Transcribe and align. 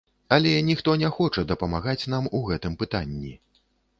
Але 0.35 0.53
ніхто 0.69 0.95
не 1.01 1.09
хоча 1.17 1.43
дапамагаць 1.51 2.09
нам 2.15 2.31
у 2.39 2.41
гэтым 2.49 2.79
пытанні. 2.83 3.37